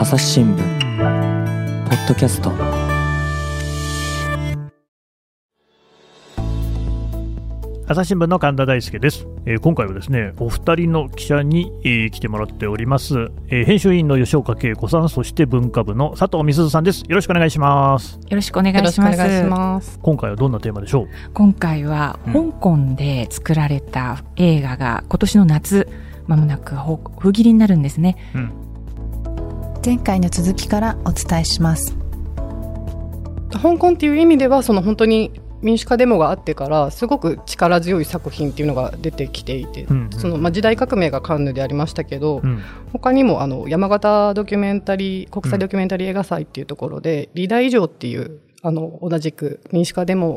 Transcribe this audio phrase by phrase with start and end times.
[0.00, 0.62] 朝日新聞ポ
[1.94, 2.50] ッドキャスト。
[7.86, 17.02] 朝日新聞の神田大輔です、えー今回はですねお二人の記者に、えー来てもらっております、えー編集員の吉岡恵子さんそして文化部の佐藤美鈴さんです。
[17.06, 18.14] よろしくお願いします。
[18.14, 19.18] よろしくお願いします。
[19.18, 19.98] 願いします。
[20.00, 21.08] 今回はどんなテーマでしょう？
[21.34, 22.52] 今回はうん。
[22.52, 25.86] 香港で作られた映画が今年の夏、
[26.26, 28.16] まもなくほ封切りになるんですね。
[29.82, 31.96] 前回の続きからお伝えします。
[33.62, 40.18] 香港っていう意味ではその本当に民主化デモがあってからすごく力強い作品っていうのが出てきていて、うんうん。
[40.18, 42.62] そのまあ、時代革命がカンヌでありましたけど、うん。
[42.92, 50.36] 他にもあの山形ドキュメンタリー国際ドキュメンタリー映画祭っていうところで、リーダー以上っていうあの同じく民主化デモ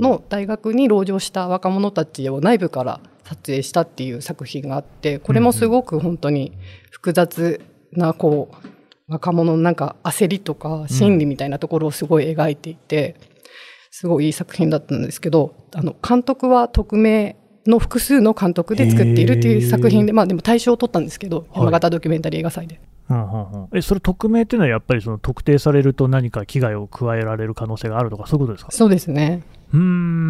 [0.00, 6.52] の大学に籠城した若者たちを内部から撮影したっていう作品があってこれもすごく本当に
[6.90, 7.60] 複雑
[7.92, 8.79] なこう
[9.10, 13.16] 若者のなんか焦りとか心理みたいなところをすごい描いていて、
[13.90, 17.36] すごいいい作品だったんですけどあの監督は匿名
[17.66, 22.80] の複数の監督で作っているっていう作品でまあでも大賞を取ったんですけど、山形ドキュメンタリー映画祭で。
[23.10, 23.68] うんうんうん。
[23.76, 28.70] えそれ匿名っていうのはやっぱりその特定されると何か危害を加えられる可能性があるとかそういうことですか？
[28.70, 29.42] そうですね。
[29.74, 29.80] うー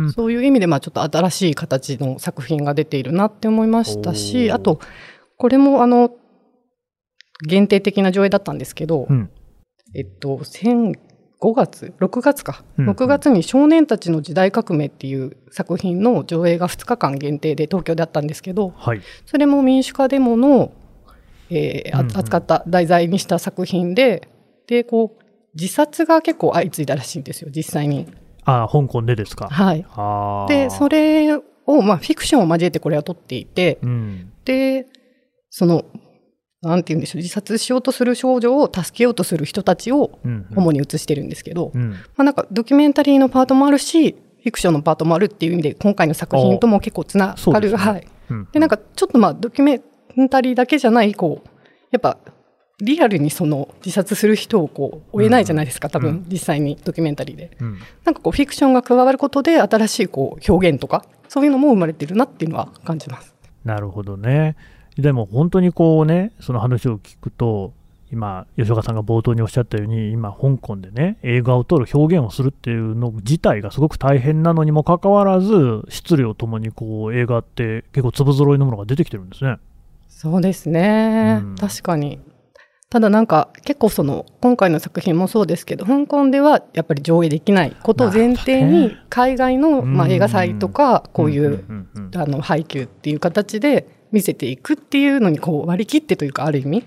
[0.06, 0.12] ん。
[0.12, 4.81] そういう意味で、まあ、ちょっと新しい形の作品が出ているなって思いましたし、あと、
[5.37, 6.11] これも、あの、
[7.47, 9.31] 限定的な上映だったんですけど、うん。
[9.95, 10.93] えっと、先
[11.41, 19.01] 5月、6月か、うん6月に少年たちの時代革命っていう作品の上映が2日間限定で東京であったんですけど、はい。
[19.27, 20.73] それも民主化デモの、
[21.51, 22.17] えーあうんうん。
[22.17, 24.29] 扱った題材にした作品で、
[24.67, 25.25] で、こう、
[25.55, 28.07] 自殺が結構相次いだらしいんですよ、実際に。
[28.45, 29.49] あ香港でですか？
[29.49, 29.85] はい。
[30.49, 31.43] で、それを、
[31.83, 34.33] まあ、フィクションを交えてこれは撮っていて、うん。
[34.45, 34.87] で、
[35.51, 35.85] その、
[36.62, 47.76] なんて言うんでしょう、自殺しようとする少女を助けようとする人たちをうんうん主に映してるんですけど、うんまあ、なんかドキュメンタリーのパートもあるし、フィクションのパートもあるっていう意味で、今回の作品とも結構つながる。
[47.76, 48.06] はい。
[48.31, 49.81] うんで、なんかちょっとまあ、ドキュメ
[50.19, 51.49] ンタリーだけじゃない、こう、
[51.91, 52.19] やっぱ、
[52.82, 57.50] リアルにその自殺する人をこう追えないじゃないですか、多う分実際にドキュメンタリーで。
[57.60, 63.34] うんなんかこうフィクションが加わることで新しいこう表現とかそういうのも生まれてるなっていうのは感じます。
[63.65, 64.56] なるほどね。
[65.00, 67.72] でも本当にこうね、その話を聞くと、
[68.12, 79.59] 今、吉岡さんが冒頭におっしゃったように、今、香港でね、映画を撮る、表現をするっていうの自体がすごく大変なのにもかかわらず、質量ともにこう映画って結構粒揃いのものが出てきてるんですね。
[80.09, 81.55] そうですね、うん。
[81.55, 82.21] 確かに。
[82.91, 90.12] ただなんか結構その今回の作品もそうですけど香港ではやっぱり上映できないことを前提に海外のまあうん。
[90.12, 91.65] 映画祭とかこういう
[92.17, 96.84] あの配給っていう形で見せていくっていうのにこう割り切ってというかある意味。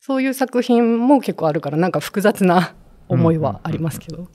[0.00, 2.74] そういう作品も結構あるからなんか複雑な
[3.08, 4.28] 思いはありますけど。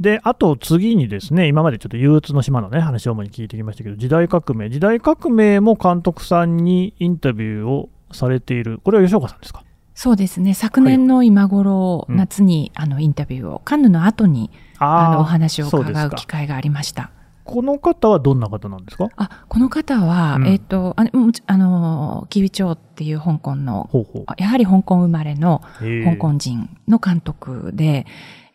[0.00, 9.64] で、あと次にですね、今までちょっと憂鬱の島のね、話を主に聞いてきましたけど、時代革命、時代革命も監督さんにインタビューをされている、これは吉岡さんですか？
[9.94, 10.54] そうですね。
[10.54, 12.16] 昨年の今頃、うん。
[12.16, 17.10] 夏にあのインタビューを、カンヌの後にあのお話を伺う機会がありました。
[17.44, 19.08] この方はどんな方なんですか？
[19.16, 20.46] あ、この方は、うん。
[20.48, 21.04] えっ、と、あ
[21.46, 23.90] あの、キウイチョウっていう香港の。
[24.38, 25.60] やはり香港生まれの
[26.04, 28.06] 香港人の監督で、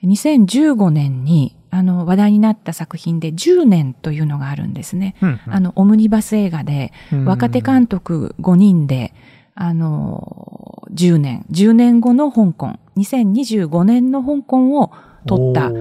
[0.03, 5.15] 2015年にあの話題になった作品で10年というのがあるんですね。
[5.21, 5.53] うんうん。
[5.53, 9.13] あの、オムニバス映画で、うん若手監督5人で、
[9.55, 14.91] あの、10年、10年後の香港、2025年の香港を
[15.27, 15.71] 撮った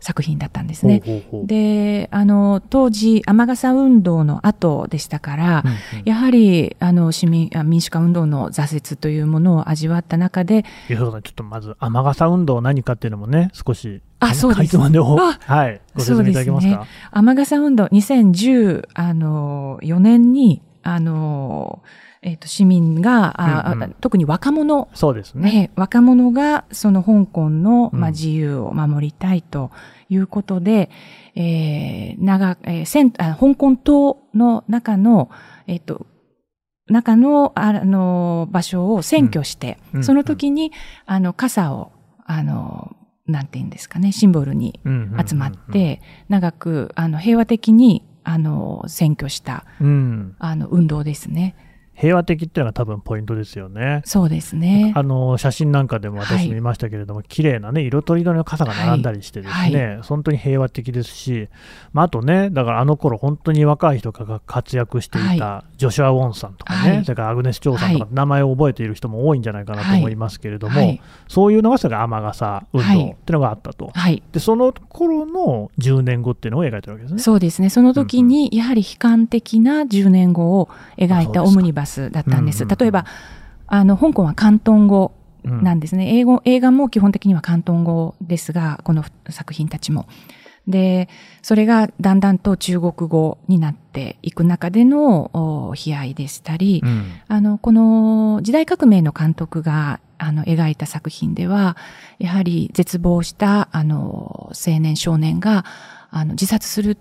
[0.00, 1.02] 作品だったんですね。
[1.44, 6.04] で、あの、当時、雨傘運動の後でしたから、うんうん。
[6.04, 14.58] やはり、あの、市民、あ民主化運動の挫折というものを味わった中で、吉岡さん、ちょっとまず、雨傘運動何かっていうのもね、少し、あそうです。
[14.58, 14.90] かいつま
[15.38, 16.86] はい、ご説明いただけますそうか。
[17.10, 21.82] 雨傘運動2014あの4年に、あの、
[22.22, 23.92] えっ、と、市民が、あうんうん。
[24.00, 25.50] 特に若者、そうですね。
[25.50, 29.70] ね、若者がその香港の、まあ、うん自由を守りたいと
[30.10, 30.90] いうことで、
[31.34, 35.30] えー長えーせんあ香港島の中の、
[35.66, 36.06] えっ、と、
[36.88, 40.04] 中の、あの、場所を占拠して、うん。
[40.04, 40.72] その時に、
[41.06, 41.92] あの、傘を、
[42.26, 42.96] あの、
[43.26, 45.26] なんて言うんですかね、シンボルにうんうんうんうん。
[45.26, 51.54] 集まっ、て、長く、あの、平和的に、あの、占拠した、うん、あの、運動ですね。
[52.00, 54.00] 平和的っていうのが多分ポイントですよね。
[54.06, 54.92] そうですね。
[54.96, 61.48] あの写真なんかでもはい私見ましたけれども、綺麗なね、色とりどりの傘が並んだりしてですね、はい本当に平和的ですし、
[61.92, 71.00] まあ、あとね、だからあの頃本当に若い人が活躍していたジョシュア・ウォンさんとかね、はいそれからアグネス・チョウさんとか、はい名前を覚えている人も多いんじゃないかなと思いますけれども、はい。
[71.28, 73.90] そういうのがそれが雨傘運動っていうのがあったと。
[73.94, 74.22] はい。
[74.32, 77.20] で、その頃の10年後っていうのを描いてるわけですね。
[77.20, 77.70] そうですね。
[77.70, 82.64] その時に、やはり悲観的な10年後を描いたオムニバスだったんです。
[82.64, 83.04] うんうんうん例えば、
[83.66, 85.12] あの、香港は広東語
[85.44, 86.18] うんなんですね。
[86.18, 90.06] 英語、映画も基本的には広東語ですが、この作品たちも。
[90.68, 91.08] で、
[91.42, 95.30] それがだんだんと中国語になっていく中での
[95.70, 101.76] お悲哀でしたり、うんあの、この時代革命の監督が、あの、描いた作品では、
[102.18, 105.64] やはり絶望した、あの、青年少年が、
[106.10, 106.98] あの、自殺する、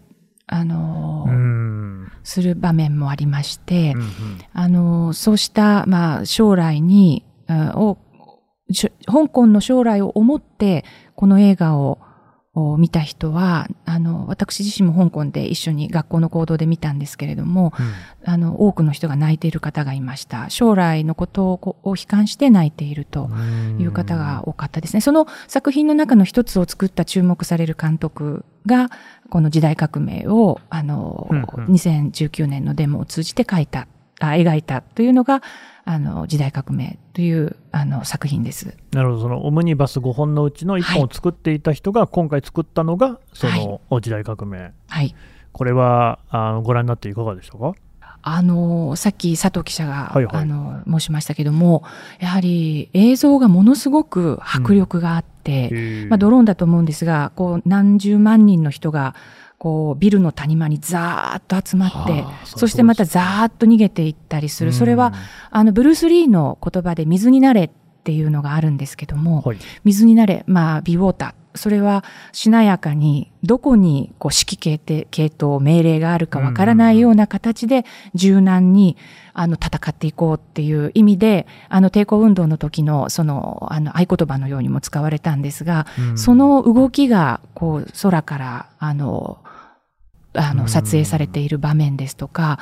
[0.51, 2.11] あの、うん。
[2.23, 4.09] する場面もありまして、うんうん。
[4.53, 7.97] あの、そうした、まあ、将来に、あを、
[8.71, 10.85] しょ香港の将来を思って、
[11.15, 11.99] この映画を
[12.59, 17.73] を見た人は、あの、私自身も香港で一緒に学校の行動で見たんですけれども、
[18.25, 20.49] あの、多くの人が泣いている方がいました。
[20.49, 25.01] 将来のことを悲観して泣いているとうんいう方が多かったですね。
[25.01, 28.89] その作品の中の一つを作った注目される監督が、
[29.29, 33.87] この時代革命を、あの、うんうん2019年のデモを通じて書いた、あ
[34.27, 35.41] 描いたというのが、
[35.85, 38.77] あの、時代革命という、あの、作品です。
[38.91, 44.71] なるほど、そのオムニバス5本のうちの1本を作っていた人が、今回作ったのが、その時代革命。
[44.87, 45.15] はい。
[45.51, 47.73] これはあのご覧になっていかがでしたか？
[48.21, 50.35] あの、さっき佐藤記者が、はいはい。
[50.41, 51.83] あの、申しましたけども、
[52.19, 59.15] やはり映像がものすごく迫力があって、まあ、ドローンだと思うんですが、こう、何十万人の人が、
[59.57, 64.73] こう、ビルの谷間にザーッと集まって、はあそしてまたザーッと逃げていったりする。
[64.73, 65.13] それは、
[65.51, 67.69] あの、ブルース・リーの言葉で水になれっ
[68.03, 69.57] ていうのがあるんですけども、はい。
[69.83, 71.33] 水になれ、まあ、ビウォーター。
[71.59, 77.85] それはしなやかに、どこにこう指揮系統系統、命令があるかわからないような形で
[78.15, 78.95] 柔軟に
[79.33, 89.39] あの戦っていこうっていう意味で、あの抵抗運動の時のそのあの合言葉のようにも使われたんですが、うんその動きがこう空からあの、
[90.33, 90.57] あうん。
[90.57, 92.59] の撮影されている場面ですとか、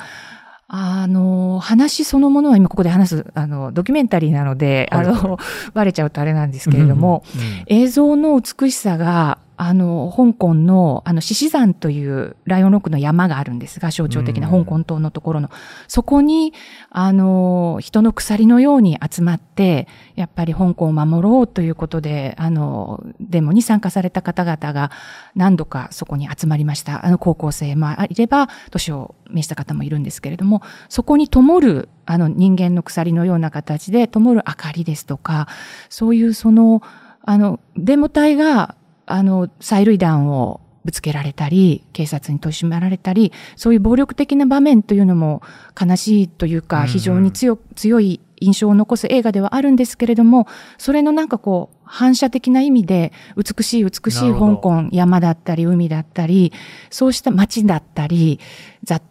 [0.70, 5.06] あの、話そのものは今ここで話す、あの、ドキュメンタリーなので、はい。
[5.06, 5.38] あの、
[5.72, 7.64] バレちゃうとあれなんですけれども、うんうん。
[7.68, 15.50] 映像の美しさが、あの、香港の、あの、獅子山というライオンロックの山があるんですが、象徴的なうん香港島のところの、
[15.88, 16.54] そこに、
[16.90, 24.90] あの、人の鎖のように集まって、やっぱり香港を守ろうということで、あの、デモに参加された方々が
[25.34, 27.04] 何度かそこに集まりました。
[27.04, 35.48] あの、高校生もいれば、年を召した方もいるんですけれども、そこに灯る、あの、人間の鎖のような形で灯る明かりですとか、
[35.88, 36.82] そういうその、
[37.22, 38.74] あの、デモ隊が、
[39.08, 45.42] あの、催涙弾をぶつけられたり、警察に取り締まられたり、そういう暴力的な場面というのも
[45.78, 50.46] 悲しいというか、ん非常に強強い印象を残す映画ではあるんですけれども、
[50.78, 56.52] それのなんかこう、反射的な意味で、美しい美しない香港、山だったり、海だったり、
[56.90, 58.40] そうした街だったり、
[58.84, 59.02] 雑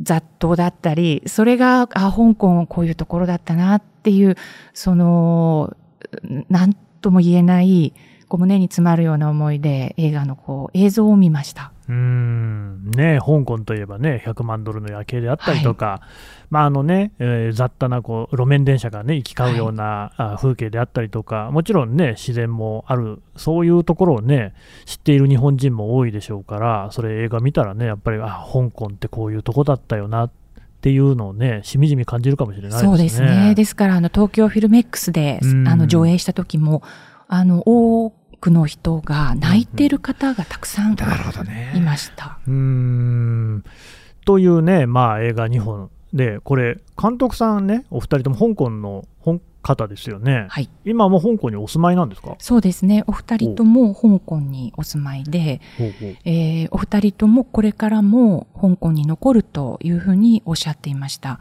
[0.00, 4.36] 雑踏だったり、それが、あ、香港こういうところだったなっていう、
[4.72, 5.76] その、
[6.48, 7.94] なんとも言えない、
[8.28, 11.72] こう胸に詰まるような思いで映画のこう映像を見ました。
[11.88, 12.90] うーん。
[12.90, 16.00] ね、香港といえばね、100万ドルの夜景であったりとか、
[16.50, 24.54] まああのねえー雑多なこう路面電車が、ね、行き交うような、あ風景であったりとか、もちろんね、自然もある、そういうところをね、
[24.84, 30.30] 知っている日本人も多いでしょうから、それ映画見たらね、やっぱり、あ香港ってこういうとこだったよなっ
[30.80, 32.88] ていうのをね、しみじみ感じるかもしれないですね。
[32.88, 33.54] そうですね。
[33.54, 35.66] ですから、あの、東京フィルメックスで、うん。
[35.66, 36.82] あの、上映した時も、
[37.28, 40.96] あの、多くの人が泣いている方がたくさん。
[41.74, 42.38] いました。
[42.46, 43.64] うーん
[44.24, 50.68] というね、まあ、映画2本で、これ、監督さんね、お二人とも香港の本方ですよね、はい。
[50.84, 52.36] 今も香港にお住まいなんですか？
[52.38, 53.02] そうですね。
[53.06, 55.60] お二人とも香港にお住まいで、
[56.70, 61.40] お二人ともこれからも香港に残るというふうにおっしゃっていました。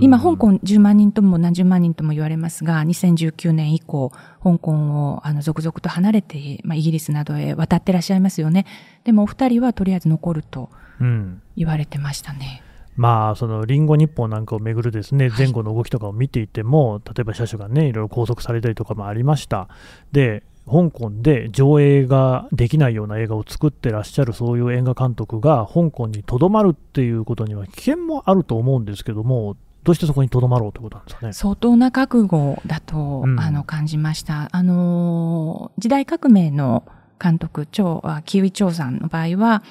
[0.00, 4.12] 今、香港10万人とも何十万人とも言われますが、2019年以降、
[4.42, 8.66] 香港をあの続々と離れて、まあ、イギリスなどへ渡ってらっしゃいますよね。
[9.04, 12.62] でもお二人はとりあえず残るとうん言われてましたね。
[12.96, 19.68] まあ、そのリンゴ日報なんかをめぐるですねはい前後の動きとかを見ていても、例えば車種がね、いろいろ拘束されたりとかもありました。
[20.12, 31.32] で香港で上映ができないような映画を作ってらっしゃるそういう映画監督が香港にとどまるっていうことには危険もあると思うんですけども、どうしてそこにとどまろうということなんですかね？
[31.34, 34.48] 相当な覚悟だと、うんあの感じました。
[34.52, 36.84] あの時代革命の
[37.22, 39.62] 監督、張、あキウイ張さんの場合は、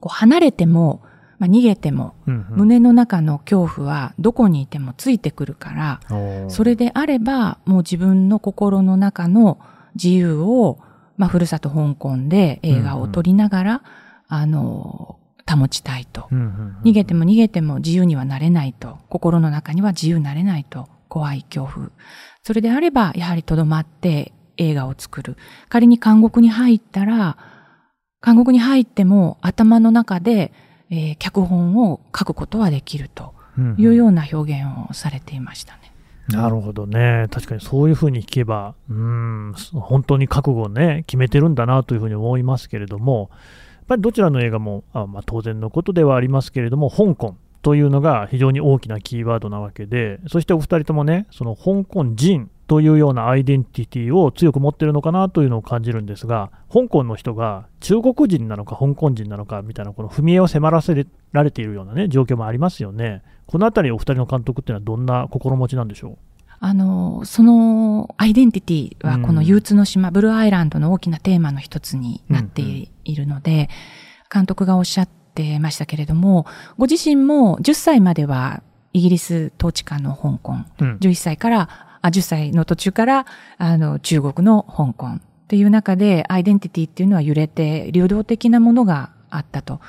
[0.00, 1.02] こう離れても、
[1.38, 9.60] まあ、逃げても、うんうん胸の中の恐怖はどこにいてもついてくるから、それであれば、もう自分の心の中の
[10.02, 10.78] 自由を、
[11.16, 13.82] まあ、ふるさと香港で映画を撮りながら、
[14.28, 16.28] あの、保ちたいと。
[16.30, 18.98] うんうんうん逃げても逃げても自由にはなれないと。
[19.08, 20.88] 心の中には自由になれないと。
[21.08, 21.90] 怖い恐怖。
[22.42, 25.36] それであれば、やはりとどまって映画を作る。
[25.68, 27.36] 仮に監獄に入ったら、
[28.24, 30.52] 監獄に入っても頭の中で、
[30.90, 35.85] えー脚本を書くことはできるとうんうんいうような表現をされていましたね。
[36.28, 37.26] なるほどね。
[37.30, 63.22] 確かにそういうふうに聞けば、うん、本当に覚悟をね、決めてるんだなというふうに思いますけれども、やっぱりどちらの映画も、あまあ、当然のことではありますけれども、香港というのが非常に大きなキーワードなわけで、そしてお二人ともね、その香港人というようなアイデンティティを強く持ってるのかなというのを感じるんですが、香港の人が中国人なのか香港人なのかみたいな、この踏み絵を迫らせられているようなね、状況もありますよね。
[63.46, 66.18] このあたりお二人の監督っていうのはどんな心持ちなんでしょう？
[66.58, 73.68] あの、そのアイデンティティはこの憂鬱の島、ブルーアイランドの大きなテーマの一つになっているので、
[74.32, 76.46] 監督がおっしゃってましたけれども、
[76.78, 80.96] ご自身も10歳まではイギリス統治下の香港、うん。
[80.96, 83.26] 11歳から、あ、10歳の途中から、
[83.58, 89.80] あの、中国の香港っていう中で、アイデンティティっていうのは揺れて、流動的なものがあったと。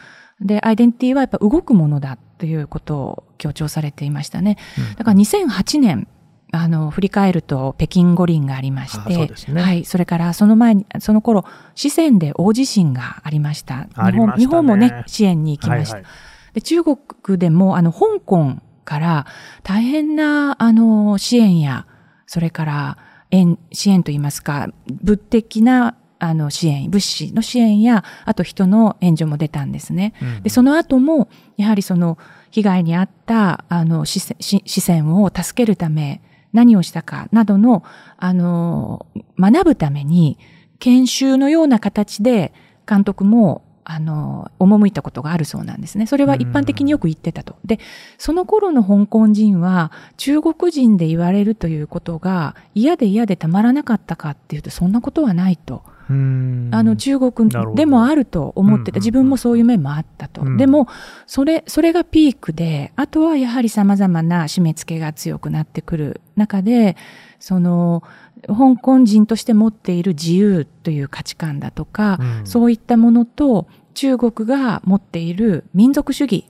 [0.42, 4.58] で、アイデンティティはやっぱ動くものだということを強調されていましたね。
[4.98, 6.08] だから2008年、
[6.52, 11.46] あの、振り返ると北京五輪がありましあて、ねはい、それからその前に、その頃、
[11.76, 13.88] 四川で大地震がありました。
[13.96, 15.96] 日本ね日本もね、支援に行きました。
[15.96, 16.12] はいはい
[16.58, 19.26] で中国でも、あの、香港から
[19.62, 21.86] 大変な、あの、支援や、
[22.28, 22.98] それから、
[23.32, 24.70] 援支援といいますか、
[25.02, 30.14] 物的な、あの、支援、物資の支援や、あと人の援助も出たんですね。
[30.22, 32.18] うんで、その後も、やはりその、
[32.52, 36.22] 被害に遭った、あの、視線視視線を助けるため、
[36.54, 37.84] 何をしたかなどの、
[38.18, 39.06] あの、
[39.38, 40.38] 学ぶために、
[40.80, 42.54] 研修のような形で、
[42.88, 46.08] 監督も、あの、赴いたことがあるそうなんですね。
[46.08, 47.56] それは一般的によく言ってたと。
[47.64, 47.80] で、
[48.18, 55.84] その頃の香港人は、中国人で言われるということが嫌で嫌でたまらなかったかっていうと、そんなことはないと。
[56.10, 59.00] あの中国でもあると思ってた。
[59.00, 60.42] 自分もそういう面もあったと。
[60.42, 60.58] うん。
[60.58, 60.88] でも、
[61.26, 66.96] それ、それがピークで、あとはやはり様々な締め付けが強くなってくる中で、
[67.40, 68.04] その、
[68.48, 72.48] 香港人として持っている自由という価値観だとか、うん。
[72.48, 76.46] そういったものと中国が持っている民族主義、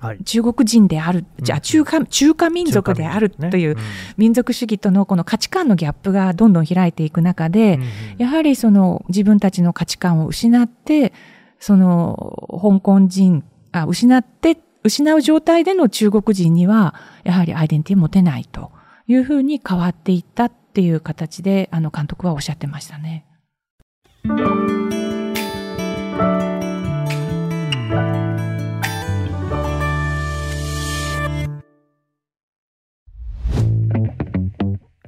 [0.00, 0.24] はい。
[0.24, 3.76] 中国人である、じゃあ中華、中華民族であるという
[4.16, 7.78] 民族主義とのこの価値観のギャップがどんどん開いていく中で、
[8.16, 11.12] やはりその自分たちの価値観を失って、
[11.58, 18.72] その香港人、あ失って、失う状態での中国人には、やはりアイデンティティ持てないと
[19.06, 23.26] いうふうに変わっていったっていう形で、あの監督はおっしゃってましたね。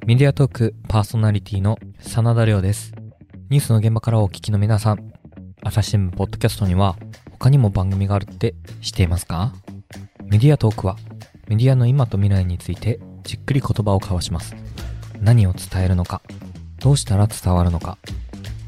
[0.05, 2.91] メディアトークパーソナリティの真田亮です。
[3.49, 5.13] ニュースの現場からお聞きの皆さん、
[5.61, 6.97] 朝日新聞ポッドキャストには
[7.31, 9.53] 他にも番組があるって知っていますか？
[10.25, 10.97] メディアトークは
[11.47, 14.57] メディアの今と未来についてじっくり言葉を交わします。
[15.21, 16.21] 何を伝えるのか、
[16.79, 17.97] どうしたら伝わるのか、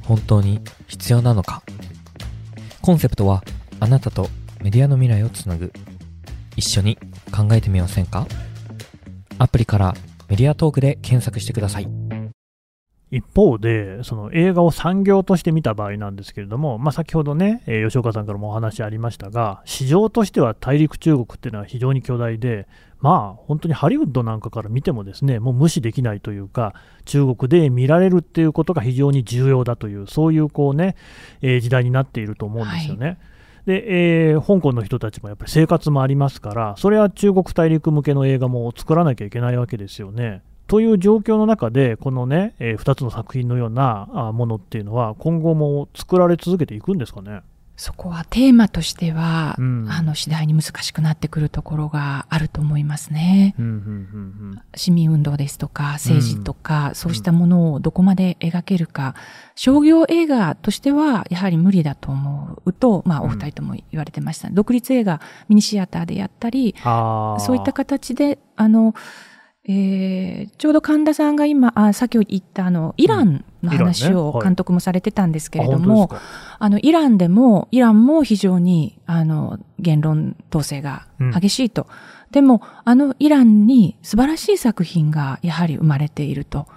[0.04, 1.64] 本当に必要なのか。
[2.82, 3.44] コンセプトは
[3.82, 4.30] あなたと
[4.62, 5.74] メディアの未来をつなぐ。
[6.56, 6.98] 一緒に
[7.36, 8.26] 考えてみませんか？
[9.38, 9.94] アプリから
[10.30, 11.88] メディアトークで検索してください。
[13.12, 22.68] 一方で、その映画を産業として見た場合なんですけれども、まあ、先ほどね、えー吉岡さんからもお話ありましたが、市場としては大陸中国っていうのは非常に巨大で、
[23.00, 26.74] まあ、本当にハリウッドなんかから見てもですね、もう無視できないというか、
[27.06, 30.96] 中国で見られるっていうことが非常に重要だという、そういうこうね、
[31.42, 33.20] えー時代になっていると思うんですよね。
[33.66, 40.44] で、えー香港の人たちもやっぱり生活もありますから、それは中国大陸向けの映画も作らなきゃいけないわけですよね。
[40.68, 47.42] という状況の中で、このね、え2つの作品のようなものっていうのは、今後も作られ続けていくんですかね？
[47.78, 49.88] そこはテーマとしては、うん。
[49.90, 53.56] あの次第に難しくなってくるところがあると思いますね。
[53.60, 59.16] うんうんうん市民運動ですとか政治とか、そうしたものをどこまで描けるか、
[59.56, 68.94] 商業映画としてはやはり無理だと思うと、まあお二人とも言われてました、独立映画ミニシアターでやったり、そういった形で、あの、
[69.68, 76.58] えーちょうど神田さんが今、あ先ほど言ったあの、イランの話をはい監督もされてたんですけれどあも、本当ですか？
[76.60, 81.88] あの、イランでも、イランも非常に、あの、言論統制が激しいと。
[82.32, 86.68] でも、あの、イランに素晴らしい作品がやはり生まれていると。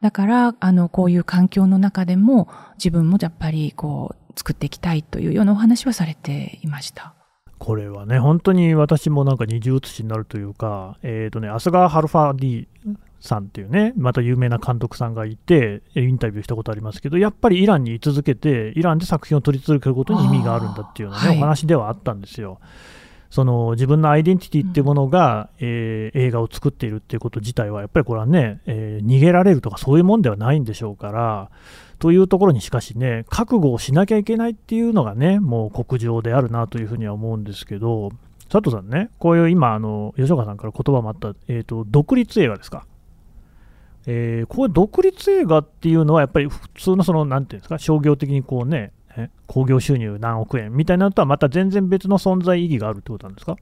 [0.00, 7.14] だから、あの、こういう環境の中でも、自分もやっぱり、こう、作っていきたいというようなお話はされていました。
[7.58, 12.66] これはね、本当に私もなんか二重写しになるというか、えっ、とね、アスガー・ファルハディ
[13.20, 22.60] さんっていうね、また有名な監督さんがいて、インタビューしたことありますけど、やっぱりイランに居続けて、イランで作品を撮り続けることに意味があるんだっていうような、ねお話ではあったんですよ。
[23.30, 31.50] その自分のアイデンティティっていうものが、えー映画を作っているっていうこと自体は、やっぱりこれはね、えー逃げられるとかそういうもんではないんでしょうから、
[31.98, 38.10] というところにしかしね、覚悟をしなきゃいけないっていうのがね、もう国情であるなというふうには思うんですけど、
[38.48, 42.86] 佐藤さんね、こういう今、あの吉岡さんから言葉もあった、えーと、独立映画ですか。
[44.06, 53.56] えーこういう独立映画っていうのは、やっぱり普通のその、なんていうんですか、商業的にこうね、え興行収入何億円みたいなのとはまた全然別の存在意義があるってことなんですか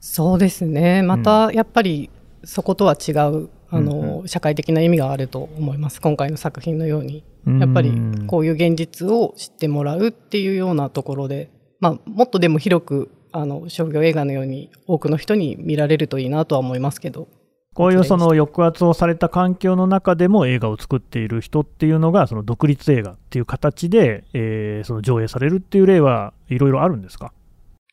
[0.00, 1.02] そうですね。
[1.02, 2.10] また、やっぱり、
[2.44, 6.00] そことは違う、あの、うん社会的な意味があると思います。
[6.00, 7.22] 今回の作品のように。
[7.60, 17.28] やっぱりうん、こういう現実を知ってもらうっていうようなところで、まあ、もっとでも広く、あの、商業映画のように多くの人に見られるといいなとは思いますけど。
[17.74, 27.32] こういうその抑圧をされた環境の中でも映画を作っている人っていうのが、その独立映画っていう形で、えーその上映されるっていう例はいろいろあるんですか？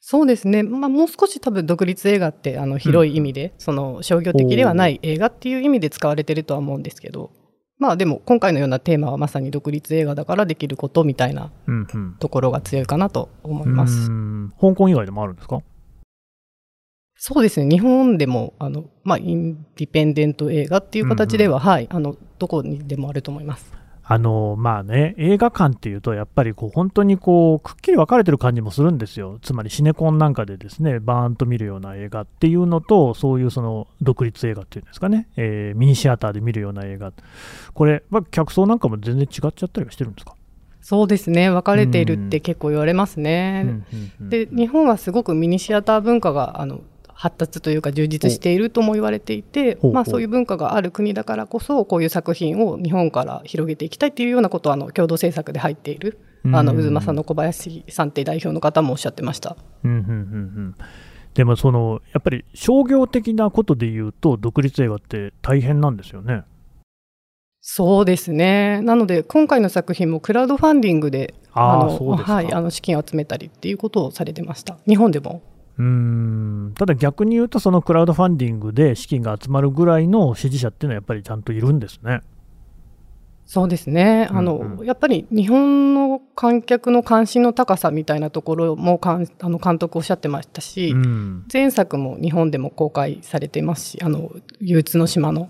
[0.07, 0.61] そうですね。
[0.61, 7.31] まあ、もう少し多分独立映画って、あの、広い意味で、その商業的ではない映画っていう意味で使われてるとは思うんですけど、
[7.79, 12.15] まあでも今回のようなテーマはまさに独立映画だからできることみたいなうんうん。
[12.19, 14.11] ところが強いかなと思います。
[14.11, 15.61] うん香港以外でもあるんですか？
[17.17, 17.67] そうですね。
[17.67, 23.73] 日本でも、あの、まあ、インディペンデント映画っていう形では、はい、あの、どこにでもあると思います。
[24.07, 37.13] あのまあね、映画館っていうと、やっぱりこう本当にこうくっきり分かれてる感じもするんですよ、つまりシネコンなんかでですねバーンと見るような映画っていうのと、そういうその独立映画っていうんですかね、えーミニシアターで見るような映画、
[37.73, 40.35] これ、まあ、客層なんかも全然違っちゃったりはしてるんですか、
[40.81, 41.49] そうですね。
[41.49, 43.81] 分かれているって結構言われますね。
[44.19, 46.81] で、日本はすごくミニシアター文化が、あの、
[47.25, 56.19] 発達というか充実しているとも言われていてまあそういう文化がある国だからこそ、こういう作品を日本から広げていきたいっていうようなことは、あの、共同制作で入っている、
[56.53, 59.57] あの、うん渦政の小林さんって代表の方もおっしゃってました。
[59.83, 60.75] うんうんうんうん
[61.33, 66.43] でもその、やっぱり商業的なことで言うと、独立映画って大変なんですよね。
[67.59, 68.79] そうですね。
[68.83, 74.77] なので、今回の作品もクラウドファンディングで、あーのはい、あの資金を集めたりっていうことをされてました。
[74.87, 75.41] 日本でも。
[75.77, 76.73] うーん。
[76.77, 82.21] ただ逆に言うと、そのクラウドファンディングで資金が集まるぐらいの支持者っていうのはやっぱりちゃんといるんですね。
[83.45, 84.27] そうですね。
[84.31, 84.85] あの、うんうん。
[84.85, 91.45] やっぱり日本の観客の関心の高さみたいなところもかんあの監督おっしゃってましたし、うん。
[91.51, 95.49] 前作も日本でも公開されていますし、あの、憂鬱の島の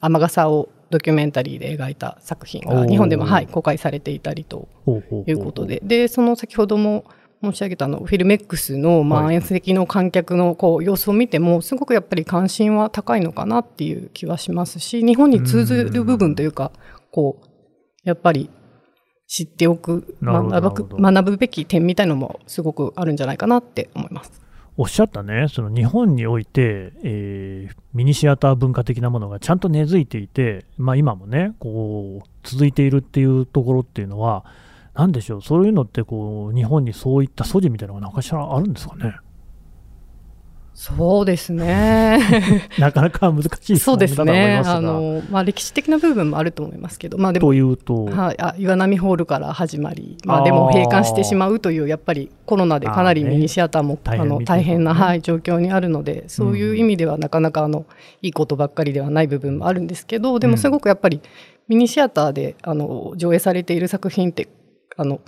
[0.00, 4.68] 雨傘をドキュメンタリーで描いた作品が日本でも、はい、公開されていたりと
[5.26, 7.04] いうことで、で、その先ほども
[7.42, 16.72] 申し上げたあのフィルメックスの満員席の観客のこう様子を見ても、すごくやっぱり関心は高いのかなっていう気はしますし、日本に通ずる部分というか、
[17.10, 17.48] こう、
[18.04, 18.50] やっぱり
[19.26, 24.40] 知っておく、学ぶ学ぶべき点みたいのもすごくあるんじゃないかなって思います。
[24.76, 34.44] おっしゃったね、その日本において、えーミニシアター文化的なものがちゃんと根付いていて、まあ、今もね、こう続いているっていうところっていうのは、
[34.94, 39.14] なんでしょう、そういうのってこう、日本にそういった素地みたいなのが何かしらあるんですかね？
[40.80, 42.18] そうですね。
[42.78, 44.56] なかなか難しいそうです問だと思いね。
[44.56, 44.76] ますが。
[44.76, 57.84] あの、まあ歴史的な部分もあると思いますけど、まあでもというと、はい、あ岩波ホールから始まり、まあでも閉館してしまうというやっぱりコロナでかなりミニシアターもあ、大変の大変な、はい、状況にあるのでそういう意味ではなかなかあの
[58.22, 61.20] いいことばっかりではない部分もあるんですけどでもすごくやっぱり
[61.68, 64.48] ミニシアターであの上映されている作品って
[65.00, 65.20] あの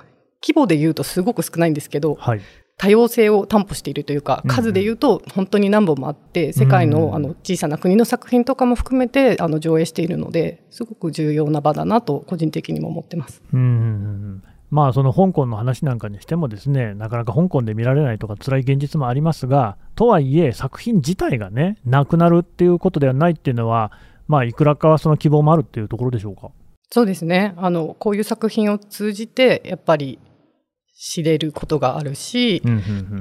[0.43, 2.41] 規模で言うとすごく少ないんですけどはい、
[2.77, 13.43] 多様性を担保しているというか数で言うと本当に何本もあって世界うんのあの小さな国の作品とかも含めてあの上映しているのですごく重要な場だなと個人的にも思ってます。
[13.53, 23.93] うんうんうんまあ、その香港の話なんかにしても、ですねなかなか香港で見られないとか、辛い現実もありますが、とはいえ、作品自体がね、なくなるっていうことではないっていうのは、
[24.29, 26.53] まあ、いくらかはその希望もあるっていうところでしょうか？
[26.93, 27.55] そうですね。
[27.57, 30.21] あの、こういう作品を通じて、やっぱり
[30.95, 32.63] 知れることがあるし、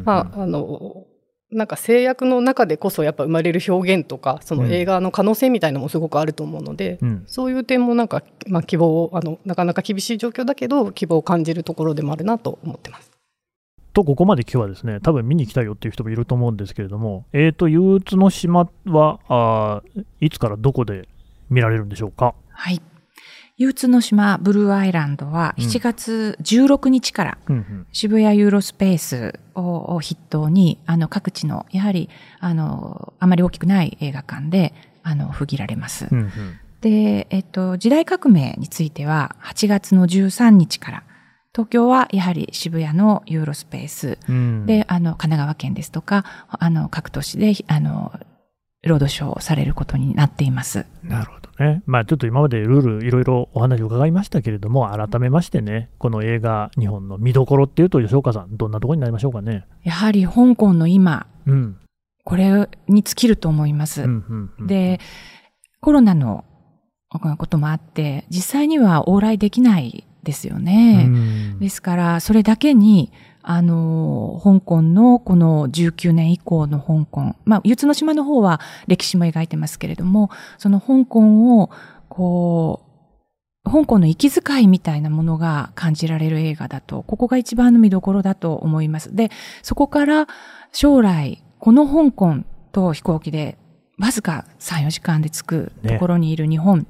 [0.03, 1.07] まあ、あの、
[1.53, 13.11] なんか制約の中でこそやっぱ生まれる表現とかその映画の可能性みたいなのもすごくあると思うので、うん、そういう点もなんか、まあ、希望をあのなかなか厳しい状況だけど希望を感じるところでもあるなと思ってます。
[13.91, 19.83] とここまで今日はですね多分見に来たよっていう人もいると思うんですけれども、えーと、憂鬱の島はあ
[20.21, 21.09] いつからどこで
[21.49, 22.33] 見られるんでしょうか？
[22.47, 22.81] はい
[23.61, 27.37] 憂鬱の島ブルーアイランドは7月16日から
[27.91, 36.09] 渋谷ユーロスペースを筆頭にあの各地のやはりあのあまり大きくない映画館であの封切られます。
[36.81, 41.03] で、えっと、時代革命については8月の13日から
[41.53, 48.13] 東京はやはり渋谷のユーロスペース、うん、で、あの、神奈川県ですとか、あの、各都市で、あの、
[48.83, 50.87] ロードショーされることになっています。
[51.03, 51.83] なるほどね。
[51.85, 59.65] まあちょっと今までルールいろいろお話を伺いましたけれども、改めましてね、この映画日本の見どころっていうと、吉岡さん、どんなところになりましょうかね。
[59.83, 61.77] やはり香港の今、うん、
[62.23, 64.03] これに尽きると思います。
[64.65, 64.99] で、
[65.79, 66.43] コロナの
[67.09, 71.07] こともあって、実際には往来できないですよね。
[71.59, 73.11] ですから、それだけに、
[73.43, 81.69] あの、香港のこの19年以降の香港、まあ、ゆつの島の方は歴史も描いてますけれども、その香港を、
[82.09, 82.91] こう、
[83.69, 89.15] 香港の息遣いみたいなものが感じられる映画だと、ここが一番の見どころだと思います。
[89.15, 89.29] で、
[89.61, 90.27] そこから
[90.71, 93.57] 将来、この香港と飛行機で
[94.01, 96.87] わずか3、4時間で着くところにいる日本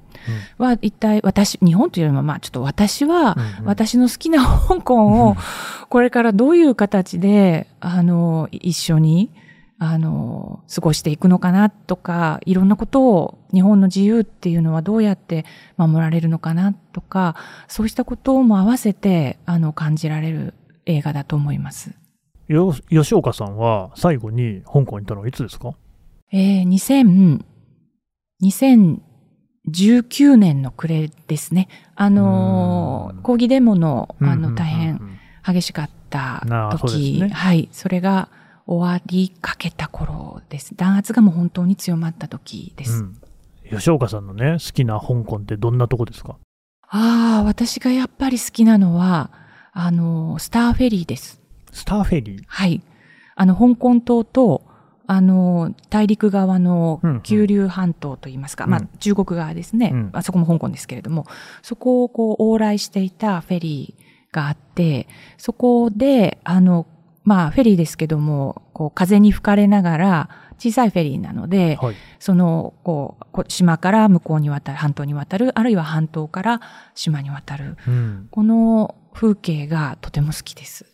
[0.58, 5.36] は一体私、日本というよりもまあちょっと私は私の好きな香港を
[5.90, 9.30] これからどういう形であの一緒に
[9.78, 15.44] あの過ごしていくのかなとかいろんなことを日本の自由っていうのはどうやって
[15.76, 17.36] 守られるのかなとか
[17.68, 20.54] そうしたことも合わせてあの感じられる
[20.86, 21.92] 映画だと思います。
[22.90, 25.74] 吉岡さんは最後に香港に行ったのはいつですか？
[26.32, 27.44] えー、2000、
[28.44, 31.68] 2019年の暮れですね。
[31.96, 36.46] あの抗議デモの、あの、大変激しかった
[36.80, 38.30] 時、ね、はい、それが
[38.66, 40.76] 終わりかけた頃です。
[40.76, 43.04] 弾圧がもう本当に強まった時です。
[43.04, 43.18] うん、
[43.70, 46.38] 吉岡さんのね、好きな香港ってどんなとこですか？
[46.88, 49.32] ああ、私がやっぱり好きなのは、
[49.74, 51.42] あの、スターフェリーです。
[51.72, 52.44] スターフェリー？
[52.48, 52.82] はい。
[53.36, 54.64] あの、香港島と、
[55.12, 61.26] あの、大陸側の九龍半島といいますか、うん、まあ中国側ですね、うん、あそこも香港ですけれども、
[61.62, 66.88] そこをこう往来していたフェリーがあって、そこで、あの、
[67.26, 76.62] まあフェリーですけども、こう風に吹かれながら、小さいフェリーなので、はい、その、こう、島から向こうに渡る、半島に渡る、あるいは半島から
[76.96, 80.86] 島に渡る、うん、この風景がとても好きです。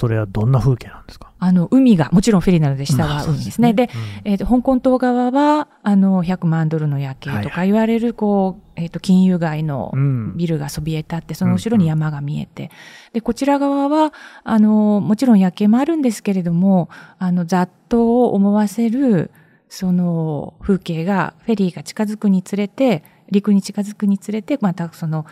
[0.00, 1.30] それはどんな風景なんですか？
[1.38, 3.74] あの、海が、もちろんフェリーなので下は海ですね。
[3.74, 3.92] で、ね。
[4.24, 9.92] うん、えっ、ー、と、香港島側は、あの、100万ドルの夜景とか言われる、こう、えっ、ー、と、金融街の
[10.36, 12.70] ビルがそびえ立って、その後ろに山が見えて、
[13.12, 19.30] で、こちら側は、あの、もちろん夜景もあるんですけれども、あの、雑踏を思わせる、
[19.68, 25.26] その風景が、フェリーが近づくにつれて、陸に近づくにつれて、またその、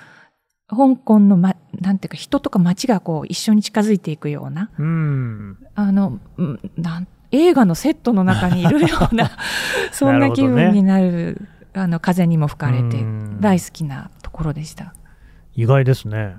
[0.68, 6.18] 香港の、ま、なんていうか人とか街がこう一緒に近づいていくような、うん、あの、
[6.76, 9.30] なん映画のセットの中にいるような
[9.92, 11.38] そんな気分になる、
[11.74, 13.04] ね、あの風にも吹かれて
[13.40, 14.94] 大好きなところでした。
[15.54, 16.36] 意外ですね。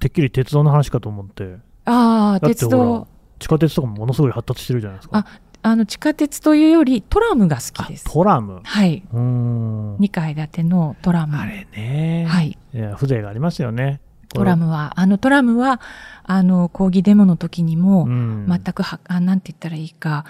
[0.00, 1.58] てっきり鉄道の話かと思って。
[1.84, 3.06] ああ、鉄道。
[3.38, 5.18] 地下鉄とかもものすごい発達してるじゃないですか。
[5.18, 5.26] あ、
[5.62, 8.04] あの地下鉄というよりトラムが好きです。
[8.04, 9.02] トラムはい。
[9.12, 9.96] うん。
[9.96, 11.36] 2階建てのトラム。
[11.36, 12.26] あれね。
[12.28, 12.58] はい。
[12.74, 14.00] いや、風情がありますよね。
[14.28, 15.80] トラムは、あのトラムは、
[16.24, 20.24] あの、抗議デモの時にも、全くは、あなんて言ったらいいか、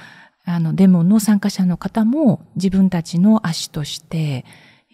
[0.44, 4.44] あの、デモの参加者の方も自分たちの足として、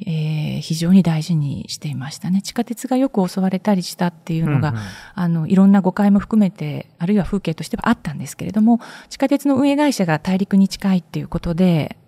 [0.06, 2.42] えー、非常に大事にしていましたね。
[2.42, 4.82] 地下鉄がよく襲われたりしたっていうのが、うんうん、
[5.14, 11.98] あの、いろんな誤解も含めて、あるいは風景としてはあったんですけれども、地下鉄の運営会社が大陸に近いっていうことで、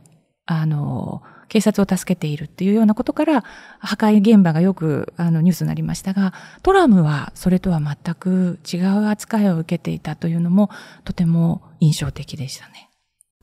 [0.47, 3.45] あの、警察を助けているっていうようなことから、
[3.79, 10.71] 破壊現場がよくあのニュースになりましたが、トラムはそれとは全く違う扱いを受けていたというのも、
[11.05, 12.91] とても印象的でしたね。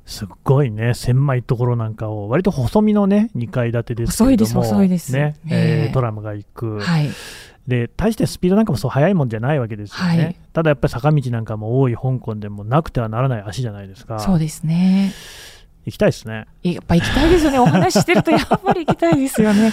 [0.05, 5.13] すっごいね、狭いところなんかを、割と細身のね、2階建てですけども、細いです、細いです。
[5.13, 6.79] ね、えー、トラムが行く。
[6.79, 7.09] はい。
[7.67, 15.13] で大してスピードなんかもそう速いもんじゃないわけですよね、はいただやっぱり坂道なんかも多い香港でもなくてはならない足じゃないですかそうですね。
[15.85, 17.59] 行きたいですねやっぱ行きたいですよね。
[17.59, 19.71] お話ししてると やっぱり行きたいですよね。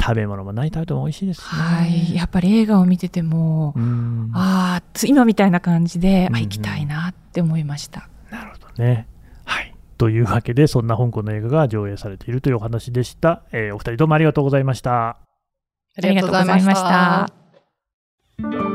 [0.00, 2.14] 食べ物も何食べても美味しいですしねはい。
[2.14, 8.08] やっぱり映画を見てても、うんああ、今みたいな感じで、あ、行きたいなって思いました。
[8.30, 9.06] なるほどね。
[9.44, 9.72] はい。
[9.98, 13.42] というわけで、そんな香港の映画が上映されているというお話でした。
[13.52, 15.18] えーお二人どうもありがとうございました。
[15.96, 18.71] ありがとうございました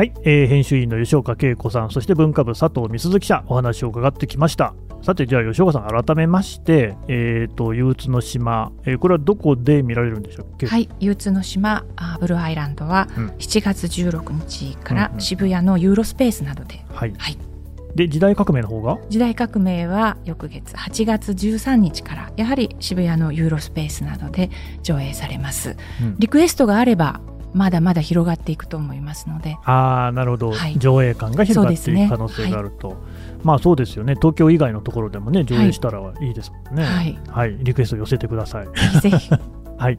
[0.00, 4.72] はい、えー編集員の吉岡恵子さん、そして文化部佐藤美鈴記者、お話を伺ってきました。
[5.02, 10.56] さて、じゃあ吉岡さん、改めまして、えー、と憂鬱の島、えーこれはどこで見られるんでしょう？
[10.66, 10.88] か、はい。
[11.00, 13.26] 憂鬱の島、あブルーアイランドはうん。
[13.32, 15.20] 7月16日からうんうん。
[15.20, 17.12] 渋谷のユーロスペースなどで、はい。
[17.18, 17.36] はい。
[17.94, 18.96] で時代革命の方が？
[19.10, 24.48] 時代革命は翌月8月13日からやはり渋谷のユーロスペースなどで
[24.82, 25.76] 上映されます。
[26.00, 26.16] うん。
[26.18, 27.20] リクエストがあれば
[27.52, 30.78] まだまだ広がっていくと思いますので、ああなるほど、はい。
[30.78, 32.96] 上映感が広がっていく可能性があると、
[33.42, 34.14] まあそうですよね。
[34.14, 36.84] 東京以外のところでもね上映したらいいですもんね。
[36.84, 38.66] はい、はい、リクエスト寄せてください。
[38.66, 39.30] ぜひぜひ。
[39.78, 39.98] はい。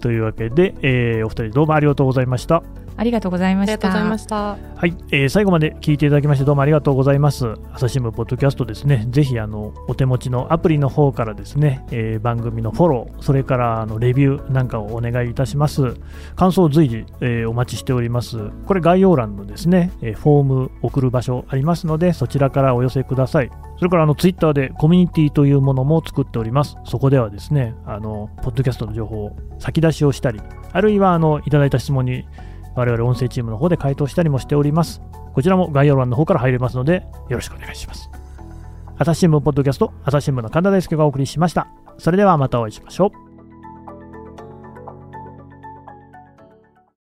[0.00, 2.62] というわけで、えーお二人どうもありがとうございました
[2.98, 3.72] ありがとうございました。
[3.74, 4.36] ありがとうございました。
[4.36, 7.46] はい、えー最後まで聞いていただきましてどうもありがとうございます。
[7.72, 15.94] 朝日新聞ポッドキャストですね、ぜひあのお手持ちのアプリの方からですね、えー番組のフォロー、それからあのレビューなんかをお願いいたします。
[16.34, 18.50] 感想を随時、えーお待ちしております。
[18.66, 23.50] これ概要欄のですね、えーフォーム送る場所ありますので、そちらからお寄せください。
[23.76, 26.76] それからあのツイッターでコミュニティというものも作っております。
[26.84, 30.40] そこではですね、あのポッドキャストの情報を先出しをしたり、
[30.72, 32.26] あるいはあのいただいた質問に
[32.78, 35.02] 我々音声チームの方で回答したりもしております。
[35.34, 38.08] こちらも概要欄の方から入れますので、よろしくお願いします。
[38.96, 41.66] 朝日新聞ポッドキャスト、朝日新聞の神田大輔がお送りしました。
[41.98, 43.27] それではまたお会いしましょう。